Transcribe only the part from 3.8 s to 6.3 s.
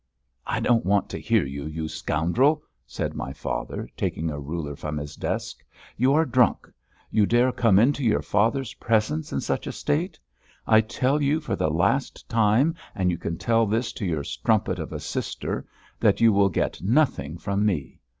taking a ruler from his desk. "You are